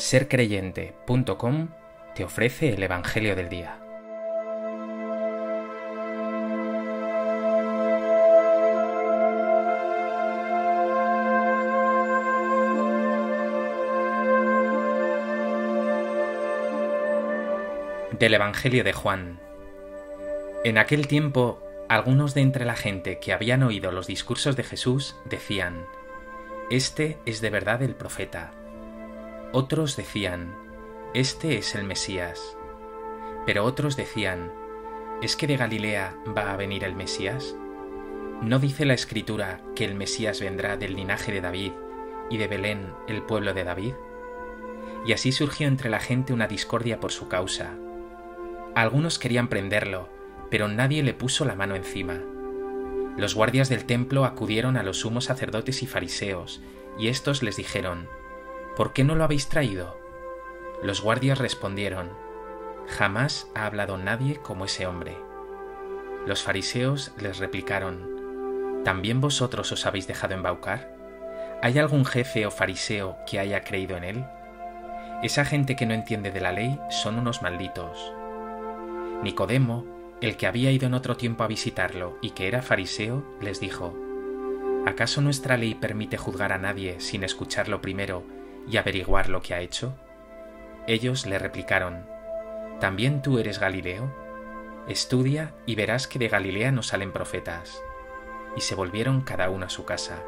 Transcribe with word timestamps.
sercreyente.com 0.00 1.68
te 2.14 2.24
ofrece 2.24 2.70
el 2.70 2.82
Evangelio 2.82 3.36
del 3.36 3.50
Día. 3.50 3.78
Del 18.18 18.34
Evangelio 18.34 18.84
de 18.84 18.92
Juan. 18.92 19.38
En 20.64 20.78
aquel 20.78 21.06
tiempo, 21.08 21.62
algunos 21.88 22.34
de 22.34 22.40
entre 22.40 22.64
la 22.64 22.74
gente 22.74 23.18
que 23.18 23.34
habían 23.34 23.62
oído 23.62 23.92
los 23.92 24.06
discursos 24.06 24.56
de 24.56 24.64
Jesús 24.64 25.16
decían, 25.26 25.84
Este 26.70 27.18
es 27.26 27.42
de 27.42 27.50
verdad 27.50 27.82
el 27.82 27.94
profeta. 27.94 28.52
Otros 29.52 29.96
decían, 29.96 30.54
Este 31.12 31.58
es 31.58 31.74
el 31.74 31.82
Mesías. 31.82 32.56
Pero 33.46 33.64
otros 33.64 33.96
decían, 33.96 34.52
¿es 35.22 35.34
que 35.34 35.48
de 35.48 35.56
Galilea 35.56 36.16
va 36.36 36.52
a 36.52 36.56
venir 36.56 36.84
el 36.84 36.94
Mesías? 36.94 37.56
¿No 38.42 38.60
dice 38.60 38.84
la 38.84 38.94
Escritura 38.94 39.60
que 39.74 39.84
el 39.84 39.96
Mesías 39.96 40.40
vendrá 40.40 40.76
del 40.76 40.94
linaje 40.94 41.32
de 41.32 41.40
David 41.40 41.72
y 42.30 42.36
de 42.36 42.46
Belén, 42.46 42.94
el 43.08 43.22
pueblo 43.22 43.52
de 43.52 43.64
David? 43.64 43.94
Y 45.04 45.14
así 45.14 45.32
surgió 45.32 45.66
entre 45.66 45.90
la 45.90 45.98
gente 45.98 46.32
una 46.32 46.46
discordia 46.46 47.00
por 47.00 47.10
su 47.10 47.26
causa. 47.26 47.74
Algunos 48.76 49.18
querían 49.18 49.48
prenderlo, 49.48 50.08
pero 50.48 50.68
nadie 50.68 51.02
le 51.02 51.12
puso 51.12 51.44
la 51.44 51.56
mano 51.56 51.74
encima. 51.74 52.20
Los 53.16 53.34
guardias 53.34 53.68
del 53.68 53.84
templo 53.84 54.24
acudieron 54.24 54.76
a 54.76 54.84
los 54.84 54.98
sumos 54.98 55.24
sacerdotes 55.24 55.82
y 55.82 55.88
fariseos, 55.88 56.62
y 56.96 57.08
éstos 57.08 57.42
les 57.42 57.56
dijeron, 57.56 58.06
¿Por 58.76 58.92
qué 58.92 59.04
no 59.04 59.14
lo 59.14 59.24
habéis 59.24 59.48
traído? 59.48 59.98
Los 60.82 61.02
guardias 61.02 61.38
respondieron, 61.38 62.10
Jamás 62.86 63.48
ha 63.54 63.66
hablado 63.66 63.98
nadie 63.98 64.36
como 64.36 64.64
ese 64.64 64.86
hombre. 64.86 65.16
Los 66.26 66.42
fariseos 66.42 67.12
les 67.18 67.38
replicaron, 67.38 68.82
¿También 68.84 69.20
vosotros 69.20 69.70
os 69.72 69.86
habéis 69.86 70.06
dejado 70.06 70.34
embaucar? 70.34 70.96
¿Hay 71.62 71.78
algún 71.78 72.04
jefe 72.04 72.46
o 72.46 72.50
fariseo 72.50 73.18
que 73.26 73.38
haya 73.38 73.62
creído 73.62 73.96
en 73.96 74.04
él? 74.04 74.24
Esa 75.22 75.44
gente 75.44 75.76
que 75.76 75.84
no 75.84 75.92
entiende 75.92 76.30
de 76.30 76.40
la 76.40 76.52
ley 76.52 76.80
son 76.88 77.18
unos 77.18 77.42
malditos. 77.42 78.12
Nicodemo, 79.22 79.84
el 80.22 80.36
que 80.36 80.46
había 80.46 80.70
ido 80.70 80.86
en 80.86 80.94
otro 80.94 81.16
tiempo 81.16 81.44
a 81.44 81.48
visitarlo 81.48 82.16
y 82.22 82.30
que 82.30 82.48
era 82.48 82.62
fariseo, 82.62 83.22
les 83.40 83.60
dijo, 83.60 83.94
¿acaso 84.86 85.20
nuestra 85.20 85.58
ley 85.58 85.74
permite 85.74 86.16
juzgar 86.16 86.52
a 86.52 86.58
nadie 86.58 87.00
sin 87.00 87.24
escucharlo 87.24 87.82
primero 87.82 88.24
y 88.68 88.76
averiguar 88.76 89.28
lo 89.28 89.42
que 89.42 89.54
ha 89.54 89.60
hecho? 89.60 89.94
Ellos 90.86 91.26
le 91.26 91.38
replicaron, 91.38 92.06
¿también 92.80 93.22
tú 93.22 93.38
eres 93.38 93.60
Galileo? 93.60 94.12
Estudia 94.88 95.54
y 95.66 95.74
verás 95.74 96.06
que 96.06 96.18
de 96.18 96.28
Galilea 96.28 96.72
no 96.72 96.82
salen 96.82 97.12
profetas. 97.12 97.80
Y 98.56 98.62
se 98.62 98.74
volvieron 98.74 99.20
cada 99.20 99.50
uno 99.50 99.66
a 99.66 99.70
su 99.70 99.84
casa. 99.84 100.22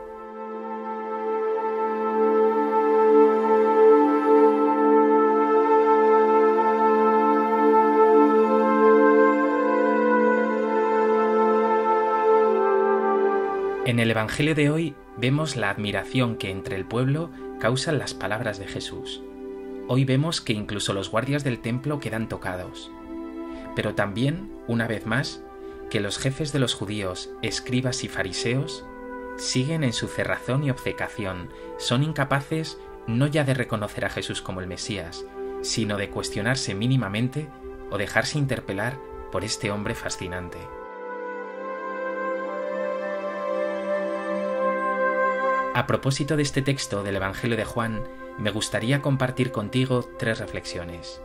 En 13.85 13.99
el 13.99 14.13
Evangelio 14.13 14.55
de 14.55 14.71
hoy 14.71 14.95
vemos 15.17 15.57
la 15.57 15.69
admiración 15.69 16.37
que 16.37 16.51
entre 16.51 16.77
el 16.77 16.87
pueblo 16.87 17.31
causan 17.63 18.01
las 18.01 18.13
palabras 18.13 18.59
de 18.59 18.67
Jesús. 18.67 19.23
Hoy 19.87 20.05
vemos 20.05 20.41
que 20.41 20.53
incluso 20.53 20.93
los 20.95 21.13
guardias 21.13 21.45
del 21.45 21.61
templo 21.61 22.01
quedan 22.01 22.29
tocados. 22.29 22.91
Pero 23.77 23.95
también, 23.95 24.51
una 24.67 24.89
vez 24.89 25.07
más, 25.07 25.45
que 25.89 26.01
los 26.01 26.19
jefes 26.19 26.53
de 26.53 26.59
los 26.59 26.75
judíos, 26.75 27.31
escribas 27.41 28.03
y 28.03 28.09
fariseos, 28.09 28.85
siguen 29.37 29.85
en 29.85 29.93
su 29.93 30.09
cerrazón 30.09 30.65
y 30.65 30.73
obcecación, 30.73 31.51
son 31.79 32.03
incapaces 32.03 32.81
no 33.07 33.29
ya 33.29 33.45
de 33.45 33.55
reconocer 33.55 34.07
a 34.07 34.11
Jesús 34.11 34.43
como 34.43 34.61
el 34.61 34.67
Mesías, 34.67 35.25
sino 35.61 35.99
de 35.99 36.11
cuestionarse 36.11 36.75
mínimamente 36.75 37.49
o 37.93 37.97
dejarse 37.97 38.39
interpelar 38.39 38.99
por 39.31 39.45
este 39.45 39.71
hombre 39.71 39.95
fascinante. 39.95 40.59
A 45.75 45.87
propósito 45.87 46.37
de 46.37 46.43
este 46.43 46.61
texto 46.61 47.03
del 47.03 47.17
Evangelio 47.17 47.57
de 47.57 47.65
Juan, 47.65 48.03
me 48.39 48.51
gustaría 48.51 49.01
compartir 49.01 49.53
contigo 49.53 50.07
tres 50.19 50.39
reflexiones. 50.39 51.23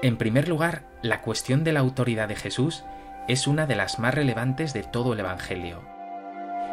En 0.00 0.16
primer 0.16 0.48
lugar, 0.48 0.86
la 1.02 1.20
cuestión 1.20 1.62
de 1.62 1.74
la 1.74 1.80
autoridad 1.80 2.28
de 2.28 2.36
Jesús 2.36 2.82
es 3.28 3.46
una 3.46 3.66
de 3.66 3.76
las 3.76 3.98
más 3.98 4.14
relevantes 4.14 4.72
de 4.72 4.84
todo 4.84 5.12
el 5.12 5.20
Evangelio. 5.20 5.82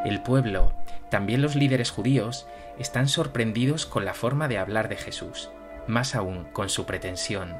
El 0.05 0.21
pueblo, 0.21 0.73
también 1.09 1.41
los 1.41 1.55
líderes 1.55 1.91
judíos, 1.91 2.47
están 2.79 3.09
sorprendidos 3.09 3.85
con 3.85 4.05
la 4.05 4.13
forma 4.13 4.47
de 4.47 4.57
hablar 4.57 4.87
de 4.87 4.95
Jesús, 4.95 5.51
más 5.85 6.15
aún 6.15 6.45
con 6.53 6.69
su 6.69 6.85
pretensión. 6.85 7.57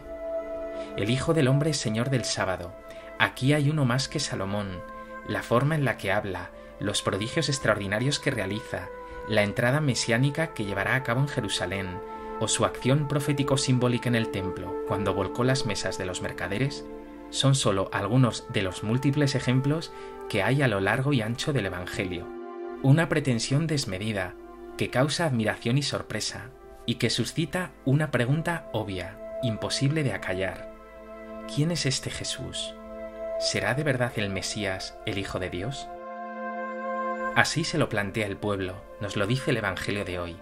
El 0.95 1.09
Hijo 1.09 1.33
del 1.33 1.49
Hombre 1.49 1.71
es 1.71 1.77
Señor 1.77 2.09
del 2.09 2.23
sábado. 2.23 2.73
Aquí 3.19 3.51
hay 3.51 3.69
uno 3.69 3.83
más 3.83 4.07
que 4.07 4.21
Salomón. 4.21 4.81
La 5.27 5.43
forma 5.43 5.75
en 5.75 5.83
la 5.83 5.97
que 5.97 6.13
habla, 6.13 6.51
los 6.83 7.01
prodigios 7.01 7.47
extraordinarios 7.47 8.19
que 8.19 8.29
realiza, 8.29 8.89
la 9.27 9.41
entrada 9.41 9.79
mesiánica 9.79 10.53
que 10.53 10.65
llevará 10.65 10.95
a 10.95 11.03
cabo 11.03 11.21
en 11.21 11.29
Jerusalén, 11.29 11.99
o 12.39 12.47
su 12.49 12.65
acción 12.65 13.07
profético-simbólica 13.07 14.09
en 14.09 14.15
el 14.15 14.29
templo 14.29 14.75
cuando 14.87 15.13
volcó 15.13 15.45
las 15.45 15.65
mesas 15.65 15.97
de 15.97 16.05
los 16.05 16.21
mercaderes, 16.21 16.85
son 17.29 17.55
solo 17.55 17.89
algunos 17.93 18.45
de 18.51 18.63
los 18.63 18.83
múltiples 18.83 19.33
ejemplos 19.33 19.93
que 20.29 20.43
hay 20.43 20.61
a 20.61 20.67
lo 20.67 20.81
largo 20.81 21.13
y 21.13 21.21
ancho 21.21 21.53
del 21.53 21.67
Evangelio. 21.67 22.27
Una 22.83 23.07
pretensión 23.07 23.65
desmedida 23.65 24.35
que 24.77 24.89
causa 24.89 25.25
admiración 25.25 25.77
y 25.77 25.83
sorpresa, 25.83 26.49
y 26.85 26.95
que 26.95 27.09
suscita 27.09 27.71
una 27.85 28.11
pregunta 28.11 28.69
obvia, 28.73 29.17
imposible 29.41 30.03
de 30.03 30.13
acallar. 30.13 30.73
¿Quién 31.53 31.71
es 31.71 31.85
este 31.85 32.09
Jesús? 32.09 32.75
¿Será 33.39 33.73
de 33.73 33.83
verdad 33.83 34.11
el 34.17 34.29
Mesías, 34.29 34.97
el 35.05 35.17
Hijo 35.17 35.39
de 35.39 35.49
Dios? 35.49 35.87
Así 37.35 37.63
se 37.63 37.79
lo 37.79 37.89
plantea 37.89 38.27
el 38.27 38.37
pueblo, 38.37 38.75
nos 39.01 39.15
lo 39.15 39.25
dice 39.25 39.49
el 39.49 39.57
Evangelio 39.57 40.05
de 40.05 40.19
hoy. 40.19 40.37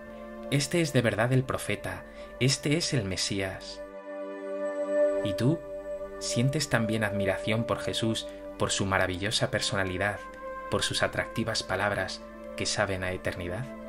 Este 0.51 0.81
es 0.81 0.91
de 0.91 1.01
verdad 1.01 1.31
el 1.31 1.45
profeta, 1.45 2.03
este 2.41 2.75
es 2.75 2.93
el 2.93 3.05
Mesías. 3.05 3.81
¿Y 5.23 5.33
tú? 5.33 5.57
¿Sientes 6.19 6.67
también 6.67 7.05
admiración 7.05 7.63
por 7.63 7.79
Jesús, 7.79 8.27
por 8.59 8.71
su 8.71 8.85
maravillosa 8.85 9.51
personalidad, 9.51 10.19
por 10.69 10.83
sus 10.83 11.01
atractivas 11.01 11.63
palabras 11.63 12.21
que 12.57 12.65
saben 12.65 13.05
a 13.05 13.13
eternidad? 13.13 13.80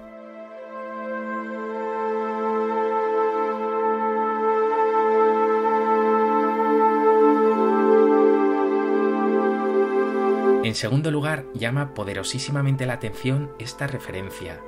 En 10.64 10.76
segundo 10.76 11.10
lugar, 11.10 11.44
llama 11.54 11.92
poderosísimamente 11.92 12.86
la 12.86 12.92
atención 12.92 13.50
esta 13.58 13.88
referencia. 13.88 14.60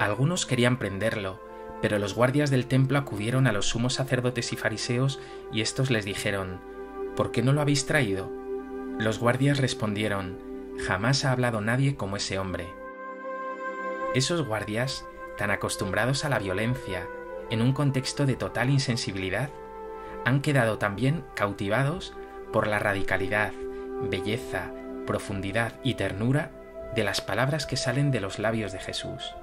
Algunos 0.00 0.46
querían 0.46 0.78
prenderlo, 0.78 1.40
pero 1.82 1.98
los 1.98 2.14
guardias 2.14 2.50
del 2.50 2.66
templo 2.66 2.96
acudieron 2.96 3.46
a 3.46 3.52
los 3.52 3.66
sumos 3.66 3.92
sacerdotes 3.92 4.54
y 4.54 4.56
fariseos 4.56 5.20
y 5.52 5.60
estos 5.60 5.90
les 5.90 6.06
dijeron, 6.06 6.58
¿Por 7.16 7.32
qué 7.32 7.42
no 7.42 7.52
lo 7.52 7.60
habéis 7.60 7.84
traído? 7.84 8.30
Los 8.98 9.18
guardias 9.18 9.58
respondieron, 9.58 10.38
Jamás 10.86 11.26
ha 11.26 11.32
hablado 11.32 11.60
nadie 11.60 11.96
como 11.96 12.16
ese 12.16 12.38
hombre. 12.38 12.68
Esos 14.14 14.46
guardias, 14.46 15.04
tan 15.36 15.50
acostumbrados 15.50 16.24
a 16.24 16.30
la 16.30 16.38
violencia, 16.38 17.06
en 17.50 17.60
un 17.60 17.74
contexto 17.74 18.24
de 18.24 18.36
total 18.36 18.70
insensibilidad, 18.70 19.50
han 20.24 20.40
quedado 20.40 20.78
también 20.78 21.24
cautivados 21.34 22.14
por 22.52 22.66
la 22.66 22.78
radicalidad, 22.78 23.52
belleza, 24.10 24.72
profundidad 25.06 25.72
y 25.82 25.94
ternura 25.94 26.50
de 26.94 27.04
las 27.04 27.20
palabras 27.20 27.66
que 27.66 27.76
salen 27.76 28.10
de 28.10 28.20
los 28.20 28.38
labios 28.38 28.72
de 28.72 28.78
Jesús. 28.78 29.34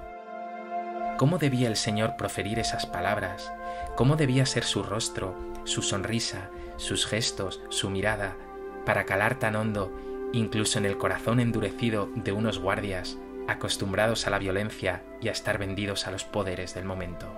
¿Cómo 1.16 1.38
debía 1.38 1.68
el 1.68 1.76
Señor 1.76 2.16
proferir 2.16 2.58
esas 2.58 2.86
palabras? 2.86 3.52
¿Cómo 3.96 4.16
debía 4.16 4.46
ser 4.46 4.64
su 4.64 4.82
rostro, 4.82 5.36
su 5.64 5.82
sonrisa, 5.82 6.50
sus 6.76 7.06
gestos, 7.06 7.60
su 7.68 7.90
mirada, 7.90 8.36
para 8.84 9.04
calar 9.04 9.38
tan 9.38 9.56
hondo, 9.56 9.92
incluso 10.32 10.78
en 10.78 10.84
el 10.84 10.98
corazón 10.98 11.40
endurecido 11.40 12.08
de 12.14 12.32
unos 12.32 12.58
guardias 12.58 13.16
acostumbrados 13.46 14.26
a 14.26 14.30
la 14.30 14.38
violencia 14.38 15.02
y 15.20 15.28
a 15.28 15.32
estar 15.32 15.58
vendidos 15.58 16.06
a 16.06 16.10
los 16.10 16.24
poderes 16.24 16.74
del 16.74 16.84
momento? 16.84 17.32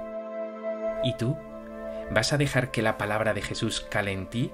¿Y 1.04 1.14
tú? 1.16 1.36
¿Vas 2.10 2.32
a 2.32 2.38
dejar 2.38 2.70
que 2.70 2.82
la 2.82 2.96
palabra 2.96 3.34
de 3.34 3.42
Jesús 3.42 3.86
cale 3.90 4.12
en 4.12 4.28
ti? 4.30 4.52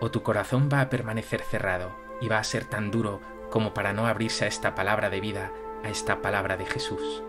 ¿O 0.00 0.10
tu 0.10 0.22
corazón 0.22 0.68
va 0.70 0.82
a 0.82 0.90
permanecer 0.90 1.40
cerrado 1.40 2.09
y 2.20 2.28
va 2.28 2.38
a 2.38 2.44
ser 2.44 2.64
tan 2.64 2.90
duro 2.90 3.20
como 3.50 3.74
para 3.74 3.92
no 3.92 4.06
abrirse 4.06 4.44
a 4.44 4.48
esta 4.48 4.74
palabra 4.74 5.10
de 5.10 5.20
vida, 5.20 5.52
a 5.82 5.88
esta 5.88 6.22
palabra 6.22 6.56
de 6.56 6.66
Jesús. 6.66 7.22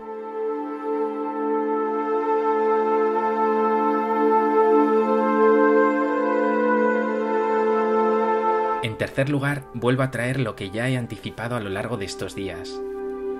En 8.82 8.98
tercer 8.98 9.28
lugar, 9.28 9.64
vuelvo 9.74 10.02
a 10.02 10.10
traer 10.10 10.40
lo 10.40 10.56
que 10.56 10.70
ya 10.70 10.88
he 10.88 10.96
anticipado 10.96 11.54
a 11.54 11.60
lo 11.60 11.70
largo 11.70 11.96
de 11.96 12.04
estos 12.04 12.34
días. 12.34 12.80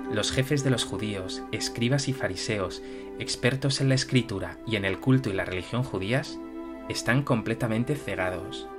Los 0.09 0.31
jefes 0.31 0.63
de 0.63 0.69
los 0.69 0.85
judíos, 0.85 1.43
escribas 1.51 2.07
y 2.07 2.13
fariseos, 2.13 2.81
expertos 3.19 3.81
en 3.81 3.89
la 3.89 3.95
escritura 3.95 4.57
y 4.65 4.77
en 4.77 4.85
el 4.85 4.99
culto 4.99 5.29
y 5.29 5.33
la 5.33 5.43
religión 5.43 5.83
judías, 5.83 6.39
están 6.87 7.23
completamente 7.23 7.95
cegados. 7.95 8.69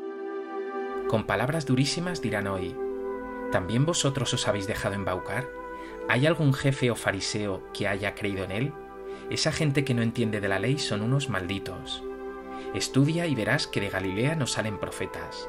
Con 1.08 1.24
palabras 1.24 1.66
durísimas 1.66 2.22
dirán 2.22 2.46
hoy, 2.46 2.74
¿también 3.52 3.84
vosotros 3.84 4.32
os 4.32 4.48
habéis 4.48 4.66
dejado 4.66 4.94
embaucar? 4.94 5.48
¿Hay 6.08 6.26
algún 6.26 6.54
jefe 6.54 6.90
o 6.90 6.96
fariseo 6.96 7.62
que 7.72 7.86
haya 7.86 8.14
creído 8.14 8.44
en 8.44 8.50
él? 8.50 8.72
Esa 9.30 9.52
gente 9.52 9.84
que 9.84 9.94
no 9.94 10.02
entiende 10.02 10.40
de 10.40 10.48
la 10.48 10.58
ley 10.58 10.78
son 10.78 11.02
unos 11.02 11.28
malditos. 11.28 12.02
Estudia 12.74 13.26
y 13.26 13.34
verás 13.34 13.66
que 13.66 13.80
de 13.80 13.90
Galilea 13.90 14.34
no 14.34 14.46
salen 14.46 14.78
profetas. 14.78 15.48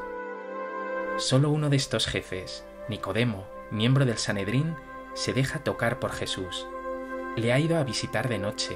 Solo 1.17 1.49
uno 1.49 1.69
de 1.69 1.77
estos 1.77 2.05
jefes, 2.05 2.65
Nicodemo, 2.89 3.45
miembro 3.71 4.05
del 4.05 4.17
Sanedrín, 4.17 4.75
se 5.13 5.33
deja 5.33 5.63
tocar 5.63 5.99
por 5.99 6.11
Jesús. 6.11 6.67
Le 7.37 7.53
ha 7.53 7.59
ido 7.59 7.77
a 7.77 7.83
visitar 7.83 8.27
de 8.27 8.39
noche 8.39 8.75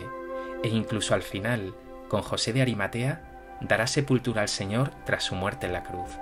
e 0.63 0.69
incluso 0.69 1.13
al 1.13 1.23
final, 1.23 1.73
con 2.07 2.21
José 2.21 2.53
de 2.53 2.61
Arimatea, 2.61 3.57
dará 3.61 3.87
sepultura 3.87 4.41
al 4.41 4.49
Señor 4.49 4.91
tras 5.05 5.23
su 5.25 5.35
muerte 5.35 5.67
en 5.67 5.73
la 5.73 5.83
cruz. 5.83 6.17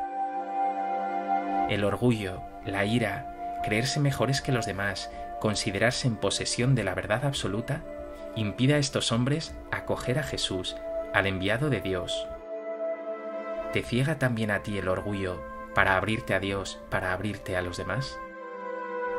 El 1.70 1.84
orgullo, 1.84 2.42
la 2.66 2.86
ira, 2.86 3.60
creerse 3.64 4.00
mejores 4.00 4.42
que 4.42 4.52
los 4.52 4.66
demás, 4.66 5.12
considerarse 5.42 6.08
en 6.08 6.16
posesión 6.16 6.76
de 6.76 6.84
la 6.84 6.96
verdad 6.96 7.26
absoluta, 7.26 7.84
impide 8.36 8.76
a 8.76 8.78
estos 8.78 9.12
hombres 9.12 9.54
acoger 9.72 10.20
a 10.20 10.24
Jesús, 10.24 10.78
al 11.14 11.28
enviado 11.28 11.70
de 11.70 11.82
Dios. 11.82 12.28
¿Te 13.74 13.84
ciega 13.84 14.18
también 14.18 14.52
a 14.52 14.64
ti 14.64 14.78
el 14.78 14.88
orgullo 14.88 15.44
para 15.76 15.98
abrirte 15.98 16.34
a 16.34 16.40
Dios, 16.40 16.80
para 16.90 17.12
abrirte 17.12 17.58
a 17.58 17.62
los 17.62 17.78
demás? 17.78 18.18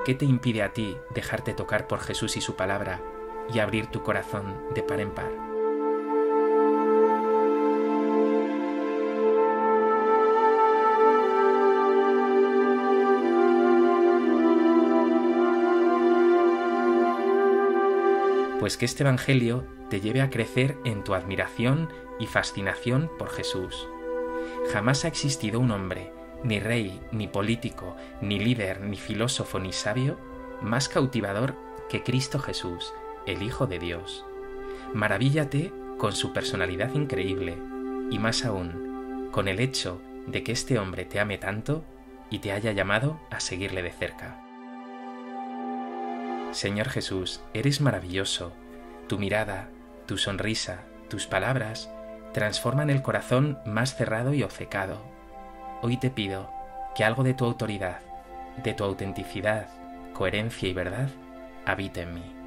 ¿Qué 0.05 0.15
te 0.15 0.25
impide 0.25 0.63
a 0.63 0.73
ti 0.73 0.97
dejarte 1.15 1.53
tocar 1.53 1.87
por 1.87 2.01
Jesús 2.01 2.37
y 2.37 2.41
su 2.41 2.57
palabra 2.57 3.01
y 3.53 3.59
abrir 3.59 3.89
tu 3.89 4.03
corazón 4.03 4.57
de 4.75 4.83
par 4.83 5.01
en 5.01 5.11
par? 5.11 5.48
Pues 18.69 18.77
que 18.77 18.85
este 18.85 19.03
Evangelio 19.03 19.67
te 19.89 20.03
lleve 20.03 20.21
a 20.21 20.29
crecer 20.29 20.77
en 20.85 21.03
tu 21.03 21.15
admiración 21.15 21.89
y 22.21 22.27
fascinación 22.27 23.11
por 23.19 23.31
Jesús. 23.31 23.89
Jamás 24.75 25.07
ha 25.07 25.09
existido 25.09 25.59
un 25.59 25.71
hombre 25.71 26.13
ni 26.45 26.61
rey, 26.61 27.01
ni 27.11 27.29
político, 27.29 27.97
ni 28.21 28.39
líder, 28.39 28.83
ni 28.83 28.99
filósofo, 28.99 29.59
ni 29.59 29.73
sabio, 29.73 30.21
más 30.61 30.91
cautivador 30.91 31.55
que 31.89 32.03
Cristo 32.03 32.41
Jesús, 32.41 32.93
el 33.25 33.43
Hijo 33.43 33.67
de 33.67 33.79
Dios. 33.79 34.27
Maravíllate 34.93 35.73
con 35.97 36.13
su 36.13 36.35
personalidad 36.35 36.93
increíble 36.93 37.57
y 38.11 38.19
más 38.19 38.45
aún 38.45 39.31
con 39.33 39.49
el 39.49 39.61
hecho 39.61 40.03
de 40.27 40.43
que 40.43 40.53
este 40.53 40.79
hombre 40.79 41.07
te 41.07 41.21
ame 41.21 41.39
tanto 41.39 41.87
y 42.29 42.41
te 42.41 42.53
haya 42.53 42.73
llamado 42.73 43.19
a 43.31 43.41
seguirle 43.41 43.81
de 43.81 43.93
cerca. 43.93 44.48
Señor 46.53 46.89
Jesús, 46.89 47.41
eres 47.55 47.81
maravilloso. 47.81 48.53
Tu 49.09 49.19
mirada, 49.19 49.69
tu 50.07 50.19
sonrisa, 50.19 50.85
tus 51.09 51.27
palabras 51.27 51.91
transforman 52.33 52.91
el 52.91 53.03
corazón 53.03 53.59
más 53.65 53.97
cerrado 53.97 54.35
y 54.35 54.43
obcecado 54.43 55.19
hoy 55.83 55.97
te 55.97 56.11
pido 56.11 56.51
que 56.95 57.05
algo 57.05 57.23
de 57.23 57.35
tu 57.35 57.45
autoridad, 57.45 58.01
de 58.63 58.75
tu 58.75 58.85
autenticidad, 58.85 59.69
coherencia 60.13 60.69
y 60.69 60.73
verdad 60.73 61.09
habite 61.65 62.03
en 62.03 62.15
mí. 62.15 62.38